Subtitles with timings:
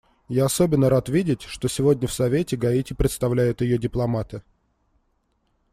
[0.29, 4.41] Я особенно рад видеть, что сегодня в Совете Гаити представляют ее дипломаты.